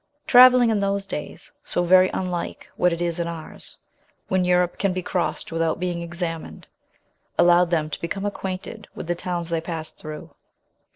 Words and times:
Travelling 0.25 0.71
in 0.71 0.79
those 0.79 1.05
days 1.05 1.51
so 1.63 1.83
very 1.83 2.09
unlike 2.11 2.67
what 2.75 2.91
it 2.91 3.03
is 3.03 3.19
in 3.19 3.27
ours, 3.27 3.77
when 4.29 4.43
Europe 4.43 4.79
can 4.79 4.93
be 4.93 5.03
crossed 5.03 5.51
without 5.51 5.79
being 5.79 6.01
examined 6.01 6.65
allowed 7.37 7.69
them 7.69 7.87
to 7.87 8.01
become 8.01 8.25
acquainted 8.25 8.87
with 8.95 9.05
the 9.05 9.13
towns 9.13 9.49
they 9.49 9.61
passed 9.61 9.99
through. 9.99 10.31